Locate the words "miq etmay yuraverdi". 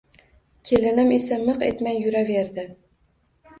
1.45-2.67